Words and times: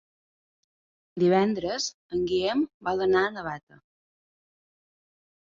Divendres 1.23 1.89
en 2.17 2.23
Guillem 2.31 2.65
vol 2.89 3.05
anar 3.07 3.23
a 3.27 3.35
Navata. 3.37 3.79